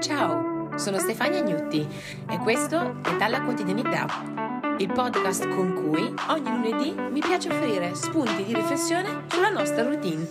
[0.00, 1.84] Ciao, sono Stefania Gnutti
[2.30, 4.06] e questo è Dalla Quotidianità,
[4.78, 10.24] il podcast con cui ogni lunedì mi piace offrire spunti di riflessione sulla nostra routine.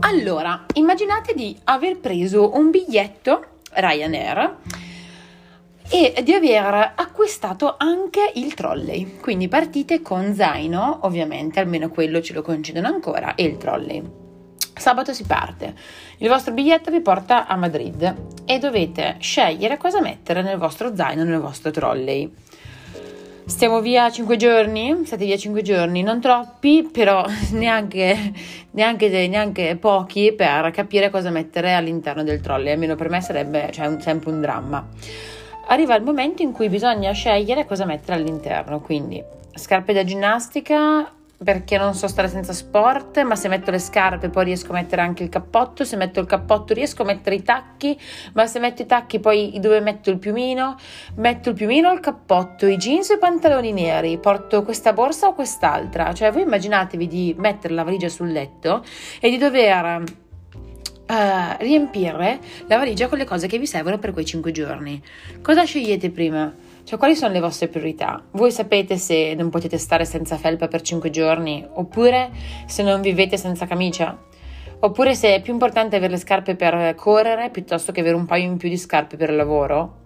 [0.00, 4.75] Allora, immaginate di aver preso un biglietto Ryanair
[5.88, 9.18] e di aver acquistato anche il trolley.
[9.20, 14.02] Quindi partite con zaino, ovviamente, almeno quello ce lo concedono ancora, e il trolley.
[14.74, 15.74] Sabato si parte.
[16.18, 18.14] Il vostro biglietto vi porta a Madrid
[18.44, 22.30] e dovete scegliere cosa mettere nel vostro zaino, nel vostro trolley.
[23.46, 25.02] Stiamo via 5 giorni?
[25.04, 28.32] State via 5 giorni, non troppi, però neanche,
[28.72, 32.72] neanche, neanche, pochi per capire cosa mettere all'interno del trolley.
[32.72, 34.86] Almeno per me sarebbe cioè, un, sempre un dramma
[35.66, 39.22] arriva il momento in cui bisogna scegliere cosa mettere all'interno, quindi
[39.54, 41.10] scarpe da ginnastica
[41.42, 45.02] perché non so stare senza sport, ma se metto le scarpe poi riesco a mettere
[45.02, 47.98] anche il cappotto, se metto il cappotto riesco a mettere i tacchi,
[48.32, 50.76] ma se metto i tacchi poi dove metto il piumino?
[51.16, 55.34] Metto il piumino il cappotto, i jeans o i pantaloni neri, porto questa borsa o
[55.34, 58.82] quest'altra, cioè voi immaginatevi di mettere la valigia sul letto
[59.20, 60.24] e di dover
[61.08, 65.00] uh, riempire la valigia con le cose che vi servono per quei 5 giorni.
[65.42, 66.52] Cosa scegliete prima?
[66.84, 68.22] Cioè, quali sono le vostre priorità?
[68.32, 72.30] Voi sapete se non potete stare senza felpa per 5 giorni, oppure
[72.66, 74.16] se non vivete senza camicia?
[74.78, 78.44] Oppure se è più importante avere le scarpe per correre piuttosto che avere un paio
[78.44, 80.04] in più di scarpe per lavoro?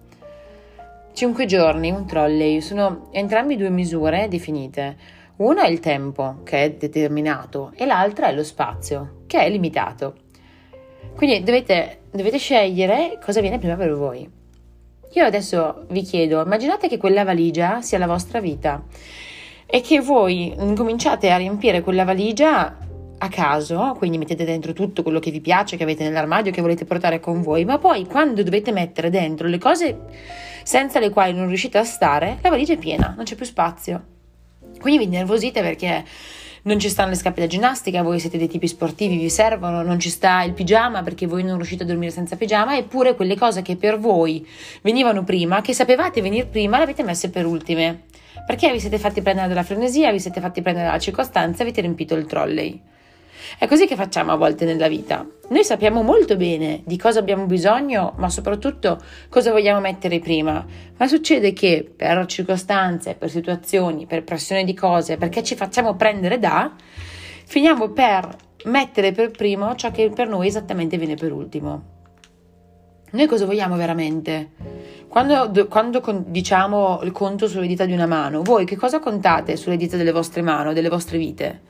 [1.13, 5.19] 5 giorni, un trolley, sono entrambi due misure definite.
[5.37, 10.29] Una è il tempo, che è determinato, e l'altra è lo spazio, che è limitato.
[11.15, 14.29] Quindi dovete, dovete scegliere cosa viene prima per voi.
[15.13, 18.83] Io adesso vi chiedo, immaginate che quella valigia sia la vostra vita
[19.65, 22.77] e che voi cominciate a riempire quella valigia
[23.23, 26.85] a caso, quindi mettete dentro tutto quello che vi piace, che avete nell'armadio, che volete
[26.85, 29.99] portare con voi, ma poi quando dovete mettere dentro le cose
[30.63, 34.03] senza le quali non riuscite a stare, la valigia è piena, non c'è più spazio.
[34.79, 36.03] Quindi vi nervosite perché
[36.63, 39.99] non ci stanno le scarpe da ginnastica, voi siete dei tipi sportivi, vi servono, non
[39.99, 43.61] ci sta il pigiama perché voi non riuscite a dormire senza pigiama, eppure quelle cose
[43.61, 44.47] che per voi
[44.81, 48.03] venivano prima, che sapevate venire prima, le avete messe per ultime.
[48.45, 52.15] Perché vi siete fatti prendere dalla frenesia, vi siete fatti prendere dalla circostanza avete riempito
[52.15, 52.81] il trolley.
[53.57, 55.25] È così che facciamo a volte nella vita.
[55.49, 60.65] Noi sappiamo molto bene di cosa abbiamo bisogno, ma soprattutto cosa vogliamo mettere prima.
[60.97, 66.39] Ma succede che per circostanze, per situazioni, per pressione di cose, perché ci facciamo prendere
[66.39, 66.73] da,
[67.45, 68.35] finiamo per
[68.65, 71.99] mettere per primo ciò che per noi esattamente viene per ultimo.
[73.11, 74.51] Noi cosa vogliamo veramente?
[75.09, 79.75] Quando, quando diciamo il conto sulle dita di una mano, voi che cosa contate sulle
[79.75, 81.69] dita delle vostre mani, delle vostre vite?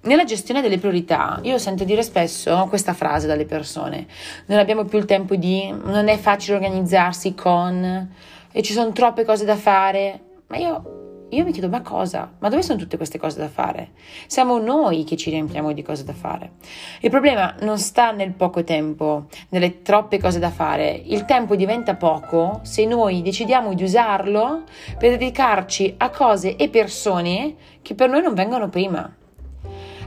[0.00, 4.06] Nella gestione delle priorità, io sento dire spesso questa frase dalle persone:
[4.46, 8.08] non abbiamo più il tempo di, non è facile organizzarsi con,
[8.52, 10.20] e ci sono troppe cose da fare.
[10.46, 12.32] Ma io, io mi chiedo: ma cosa?
[12.38, 13.90] Ma dove sono tutte queste cose da fare?
[14.28, 16.52] Siamo noi che ci riempiamo di cose da fare.
[17.00, 20.90] Il problema non sta nel poco tempo, nelle troppe cose da fare.
[21.06, 24.62] Il tempo diventa poco se noi decidiamo di usarlo
[24.96, 29.12] per dedicarci a cose e persone che per noi non vengono prima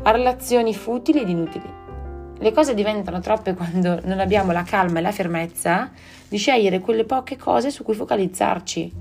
[0.04, 1.80] a relazioni futili ed inutili.
[2.40, 5.92] Le cose diventano troppe quando non abbiamo la calma e la fermezza
[6.28, 8.94] di scegliere quelle poche cose su cui focalizzarci.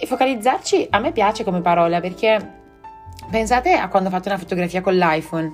[0.00, 2.60] E focalizzarci a me piace come parola perché
[3.30, 5.52] pensate a quando fate una fotografia con l'iPhone.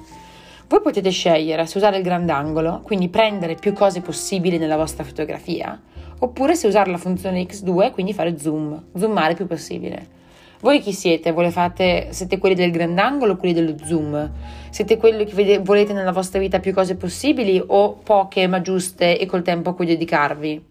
[0.68, 5.78] Voi potete scegliere se usare il grandangolo, quindi prendere più cose possibili nella vostra fotografia,
[6.18, 10.17] oppure se usare la funzione X2, quindi fare zoom, zoomare più possibile.
[10.60, 11.32] Voi chi siete?
[11.50, 14.30] Fate, siete quelli del grandangolo o quelli dello zoom?
[14.70, 19.18] Siete quelli che vede, volete nella vostra vita più cose possibili o poche ma giuste
[19.18, 20.64] e col tempo a cui dedicarvi?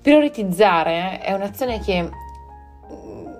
[0.00, 2.08] Prioritizzare è un'azione che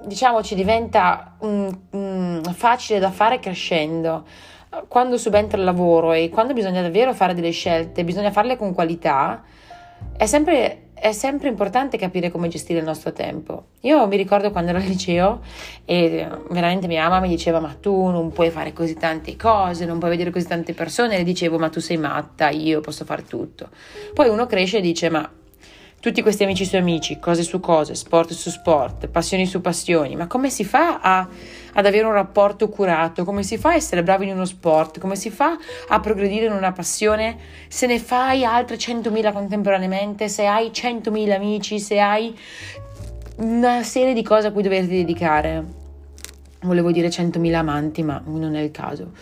[0.04, 4.24] diciamo ci diventa um, um, facile da fare crescendo.
[4.88, 9.42] Quando subentra il lavoro e quando bisogna davvero fare delle scelte, bisogna farle con qualità,
[10.16, 13.66] è sempre è sempre importante capire come gestire il nostro tempo.
[13.80, 15.40] Io mi ricordo quando ero al liceo
[15.84, 19.98] e veramente mia mamma mi diceva ma tu non puoi fare così tante cose, non
[19.98, 23.24] puoi vedere così tante persone, e le dicevo ma tu sei matta, io posso fare
[23.24, 23.68] tutto.
[24.14, 25.28] Poi uno cresce e dice ma
[26.04, 30.26] tutti questi amici su amici, cose su cose, sport su sport, passioni su passioni, ma
[30.26, 31.26] come si fa a,
[31.72, 33.24] ad avere un rapporto curato?
[33.24, 34.98] Come si fa a essere bravi in uno sport?
[34.98, 35.56] Come si fa
[35.88, 41.80] a progredire in una passione se ne fai altre 100.000 contemporaneamente, se hai 100.000 amici,
[41.80, 42.38] se hai
[43.36, 45.64] una serie di cose a cui doverti dedicare?
[46.60, 49.12] Volevo dire 100.000 amanti, ma non è il caso.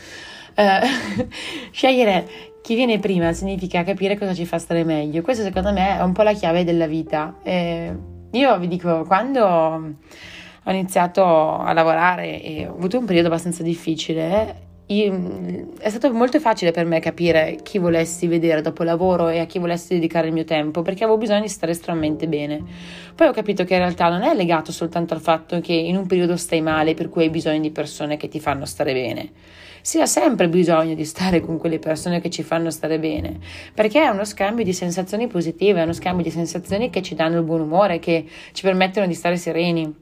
[0.56, 1.28] Uh,
[1.70, 5.20] scegliere chi viene prima significa capire cosa ci fa stare meglio.
[5.20, 7.38] Questa secondo me è un po' la chiave della vita.
[7.43, 7.93] E
[8.31, 11.25] io vi dico, quando ho iniziato
[11.59, 16.85] a lavorare e ho avuto un periodo abbastanza difficile, io, è stato molto facile per
[16.85, 20.44] me capire chi volessi vedere dopo il lavoro e a chi volessi dedicare il mio
[20.44, 22.62] tempo, perché avevo bisogno di stare estremamente bene.
[23.17, 26.06] Poi ho capito che in realtà non è legato soltanto al fatto che in un
[26.06, 29.31] periodo stai male, per cui hai bisogno di persone che ti fanno stare bene
[29.82, 33.38] si ha sempre bisogno di stare con quelle persone che ci fanno stare bene,
[33.75, 37.38] perché è uno scambio di sensazioni positive, è uno scambio di sensazioni che ci danno
[37.38, 39.94] il buon umore, che ci permettono di stare sereni.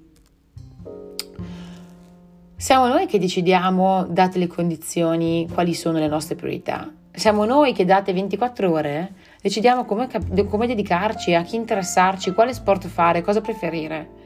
[2.56, 6.92] Siamo noi che decidiamo, date le condizioni, quali sono le nostre priorità.
[7.10, 10.08] Siamo noi che date 24 ore decidiamo come,
[10.46, 14.18] come dedicarci, a chi interessarci, quale sport fare, cosa preferire.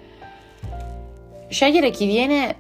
[1.49, 2.57] Scegliere chi viene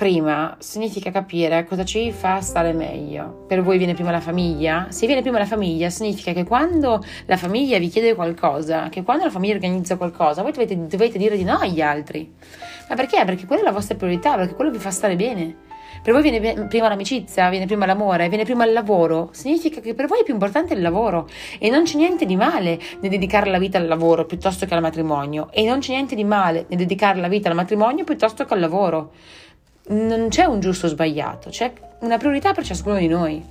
[0.00, 3.44] prima significa capire cosa ci fa stare meglio.
[3.46, 4.86] Per voi viene prima la famiglia?
[4.88, 9.24] Se viene prima la famiglia significa che quando la famiglia vi chiede qualcosa, che quando
[9.24, 12.32] la famiglia organizza qualcosa, voi dovete, dovete dire di no agli altri.
[12.88, 13.22] Ma perché?
[13.26, 15.54] Perché quella è la vostra priorità, perché quello vi fa stare bene.
[16.02, 19.28] Per voi viene prima l'amicizia, viene prima l'amore, viene prima il lavoro.
[19.32, 22.80] Significa che per voi è più importante il lavoro e non c'è niente di male
[23.00, 26.24] nel dedicare la vita al lavoro piuttosto che al matrimonio e non c'è niente di
[26.24, 29.12] male nel dedicare la vita al matrimonio piuttosto che al lavoro
[29.88, 33.44] non c'è un giusto o sbagliato, c'è una priorità per ciascuno di noi.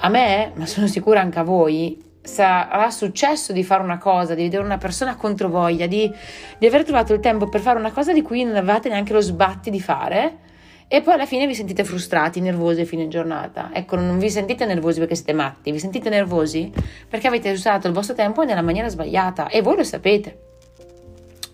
[0.00, 4.42] A me, ma sono sicura anche a voi, sarà successo di fare una cosa, di
[4.42, 6.12] vedere una persona contro voglia, di,
[6.58, 9.20] di aver trovato il tempo per fare una cosa di cui non avevate neanche lo
[9.20, 10.46] sbatti di fare
[10.86, 13.70] e poi alla fine vi sentite frustrati, nervosi a fine giornata.
[13.72, 16.72] Ecco, non vi sentite nervosi perché siete matti, vi sentite nervosi
[17.08, 20.47] perché avete usato il vostro tempo nella maniera sbagliata e voi lo sapete.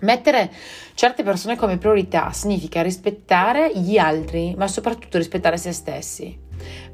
[0.05, 0.53] Mettere
[0.93, 6.39] certe persone come priorità significa rispettare gli altri, ma soprattutto rispettare se stessi.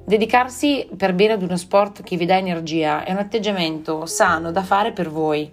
[0.04, 4.62] Dedicarsi per bene ad uno sport che vi dà energia è un atteggiamento sano da
[4.62, 5.50] fare per voi.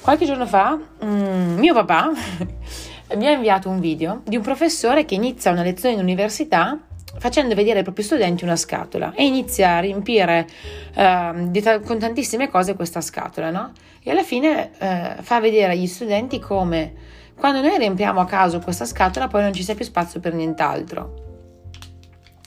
[0.00, 2.10] Qualche giorno fa, mm, mio papà
[3.14, 6.76] mi ha inviato un video di un professore che inizia una lezione in università
[7.20, 10.48] facendo vedere ai propri studenti una scatola e inizia a riempire
[10.94, 13.72] uh, t- con tantissime cose questa scatola, no?
[14.02, 16.94] E alla fine uh, fa vedere agli studenti come
[17.36, 21.28] quando noi riempiamo a caso questa scatola poi non ci sia più spazio per nient'altro.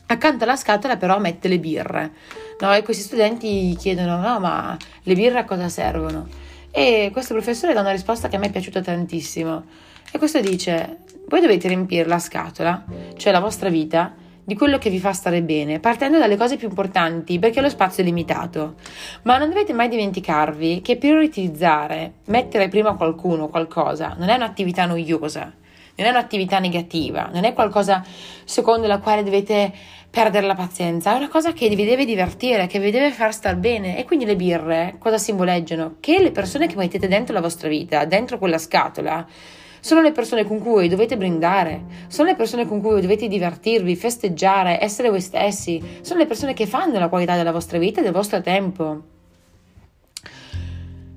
[0.07, 2.11] Accanto alla scatola però mette le birre,
[2.59, 2.73] no?
[2.73, 6.27] E questi studenti chiedono, no, ma le birre a cosa servono?
[6.71, 9.63] E questo professore dà una risposta che a me è piaciuta tantissimo.
[10.11, 10.97] E questo dice,
[11.27, 12.83] voi dovete riempire la scatola,
[13.17, 16.68] cioè la vostra vita, di quello che vi fa stare bene, partendo dalle cose più
[16.68, 18.75] importanti, perché lo spazio è limitato.
[19.24, 25.54] Ma non dovete mai dimenticarvi che prioritizzare, mettere prima qualcuno, qualcosa, non è un'attività noiosa,
[25.95, 28.04] non è un'attività negativa, non è qualcosa
[28.44, 29.72] secondo la quale dovete
[30.10, 33.56] perdere la pazienza, è una cosa che vi deve divertire, che vi deve far star
[33.56, 33.98] bene.
[33.98, 35.95] E quindi le birre cosa simboleggiano?
[36.00, 39.25] Che le persone che mettete dentro la vostra vita, dentro quella scatola,
[39.83, 44.81] sono le persone con cui dovete brindare, sono le persone con cui dovete divertirvi, festeggiare,
[44.81, 48.13] essere voi stessi, sono le persone che fanno la qualità della vostra vita e del
[48.13, 49.02] vostro tempo.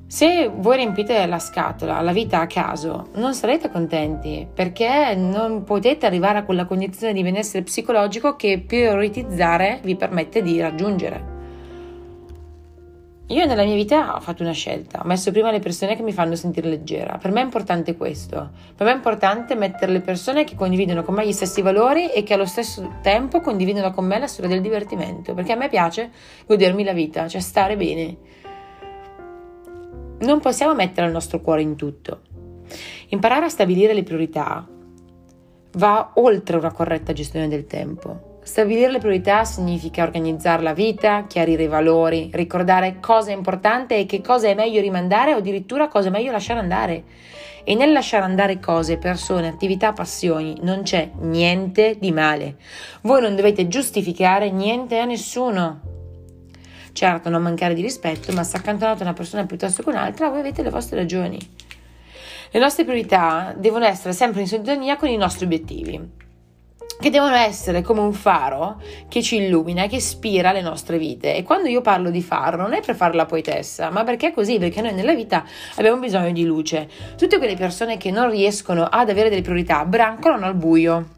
[0.09, 6.05] Se voi riempite la scatola, la vita a caso, non sarete contenti perché non potete
[6.05, 11.36] arrivare a quella condizione di benessere psicologico che prioritizzare vi permette di raggiungere.
[13.31, 16.13] Io nella mia vita ho fatto una scelta, ho messo prima le persone che mi
[16.13, 17.19] fanno sentire leggera.
[17.19, 18.51] Per me è importante questo.
[18.77, 22.23] Per me è importante mettere le persone che condividono con me gli stessi valori e
[22.23, 26.13] che allo stesso tempo condividono con me la storia del divertimento, perché a me piace
[26.47, 28.17] godermi la vita, cioè stare bene.
[30.21, 32.21] Non possiamo mettere il nostro cuore in tutto.
[33.09, 34.65] Imparare a stabilire le priorità
[35.73, 38.36] va oltre una corretta gestione del tempo.
[38.47, 44.07] Stabilire le priorità significa organizzare la vita, chiarire i valori, ricordare cosa è importante e
[44.07, 47.03] che cosa è meglio rimandare o addirittura cosa è meglio lasciare andare.
[47.65, 52.55] E nel lasciare andare cose, persone, attività, passioni non c'è niente di male.
[53.01, 55.81] Voi non dovete giustificare niente a nessuno.
[56.93, 60.63] Certo, non mancare di rispetto, ma se accantonate una persona piuttosto che un'altra, voi avete
[60.63, 61.37] le vostre ragioni.
[62.53, 66.26] Le nostre priorità devono essere sempre in sintonia con i nostri obiettivi.
[66.99, 71.35] Che devono essere come un faro che ci illumina, che ispira le nostre vite.
[71.35, 74.33] E quando io parlo di faro non è per fare la poetessa, ma perché è
[74.33, 75.45] così, perché noi nella vita
[75.77, 76.89] abbiamo bisogno di luce.
[77.17, 81.15] Tutte quelle persone che non riescono ad avere delle priorità brancolano al buio.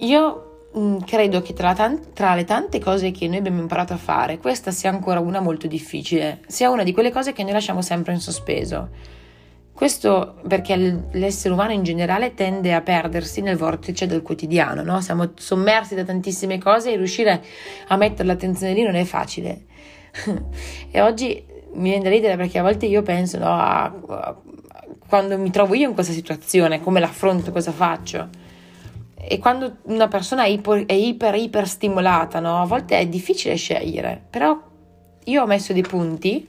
[0.00, 3.96] Io mm, credo che tra, tan- tra le tante cose che noi abbiamo imparato a
[3.96, 7.82] fare, questa sia ancora una molto difficile, sia una di quelle cose che noi lasciamo
[7.82, 9.14] sempre in sospeso
[9.76, 10.74] questo perché
[11.10, 15.02] l'essere umano in generale tende a perdersi nel vortice del quotidiano, no?
[15.02, 17.44] siamo sommersi da tantissime cose e riuscire
[17.88, 19.66] a mettere l'attenzione lì non è facile.
[20.90, 24.36] e oggi mi viene da ridere perché a volte io penso no, a, a,
[25.06, 28.30] quando mi trovo io in questa situazione, come l'affronto, cosa faccio.
[29.14, 32.62] E quando una persona è iper, è iper, iper stimolata, no?
[32.62, 34.58] a volte è difficile scegliere, però
[35.24, 36.48] io ho messo dei punti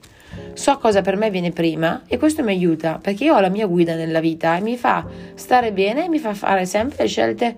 [0.53, 3.67] so cosa per me viene prima e questo mi aiuta perché io ho la mia
[3.67, 7.57] guida nella vita e mi fa stare bene e mi fa fare sempre scelte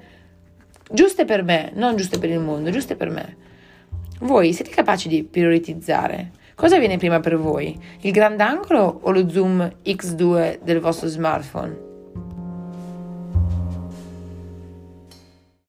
[0.92, 3.38] giuste per me, non giuste per il mondo, giuste per me.
[4.22, 6.32] Voi siete capaci di prioritizzare?
[6.56, 7.80] Cosa viene prima per voi?
[8.02, 11.89] Il grandangolo o lo zoom X2 del vostro smartphone?